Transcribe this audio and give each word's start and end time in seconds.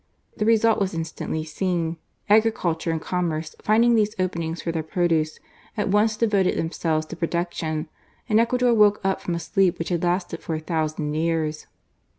The 0.37 0.45
result 0.47 0.79
was 0.79 0.95
instantly 0.95 1.43
seen. 1.43 1.97
Agriculture 2.27 2.89
and 2.89 2.99
commerce, 2.99 3.55
finding 3.61 3.93
these 3.93 4.15
openings 4.17 4.59
for 4.63 4.71
their 4.71 4.81
produce, 4.81 5.39
at 5.77 5.89
once 5.89 6.17
devoted 6.17 6.57
themselves 6.57 7.05
to 7.05 7.15
production, 7.15 7.87
and 8.27 8.39
Ecuador 8.39 8.73
woke 8.73 8.99
up 9.03 9.21
from 9.21 9.35
a 9.35 9.39
sleep 9.39 9.77
which 9.77 9.89
had 9.89 10.03
lasted 10.03 10.41
for 10.41 10.55
a 10.55 10.59
thousand 10.59 11.13
years. 11.13 11.67